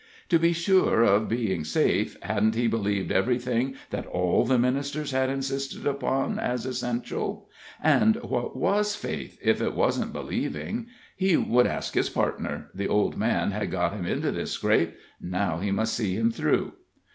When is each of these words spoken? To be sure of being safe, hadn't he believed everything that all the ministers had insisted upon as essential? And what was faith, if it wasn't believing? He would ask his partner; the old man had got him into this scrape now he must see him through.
To 0.29 0.39
be 0.39 0.51
sure 0.51 1.03
of 1.03 1.29
being 1.29 1.63
safe, 1.63 2.17
hadn't 2.23 2.55
he 2.55 2.65
believed 2.65 3.11
everything 3.11 3.75
that 3.91 4.07
all 4.07 4.43
the 4.43 4.57
ministers 4.57 5.11
had 5.11 5.29
insisted 5.29 5.85
upon 5.85 6.39
as 6.39 6.65
essential? 6.65 7.47
And 7.83 8.15
what 8.23 8.57
was 8.57 8.95
faith, 8.95 9.37
if 9.43 9.61
it 9.61 9.75
wasn't 9.75 10.11
believing? 10.11 10.87
He 11.15 11.37
would 11.37 11.67
ask 11.67 11.93
his 11.93 12.09
partner; 12.09 12.71
the 12.73 12.87
old 12.87 13.15
man 13.15 13.51
had 13.51 13.69
got 13.69 13.93
him 13.93 14.07
into 14.07 14.31
this 14.31 14.53
scrape 14.53 14.95
now 15.21 15.59
he 15.59 15.69
must 15.69 15.93
see 15.93 16.15
him 16.15 16.31
through. 16.31 16.73